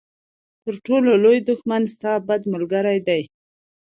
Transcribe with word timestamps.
تر 0.63 0.75
ټولو 0.85 1.11
لوی 1.23 1.37
دښمن 1.49 1.83
ستا 1.95 2.11
بد 2.27 2.41
ملګری 2.53 2.97
دی. 3.07 3.21